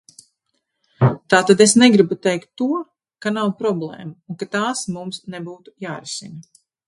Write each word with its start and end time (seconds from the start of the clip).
Tātad 1.33 1.59
es 1.65 1.75
negribu 1.81 2.17
teikt 2.27 2.49
to, 2.63 2.69
ka 3.25 3.35
nav 3.37 3.53
problēmu 3.61 4.09
un 4.33 4.41
ka 4.41 4.49
tās 4.57 4.83
mums 4.97 5.23
nebūtu 5.35 5.77
jārisina. 5.89 6.59